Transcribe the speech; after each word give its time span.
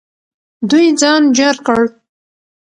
دوی 0.69 0.87
ځان 1.01 1.23
جار 1.37 1.57
کړ. 1.65 1.81